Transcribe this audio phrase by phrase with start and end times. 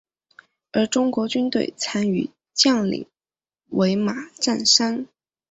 [0.71, 3.05] 而中国军队参与将领
[3.67, 5.05] 为马占山。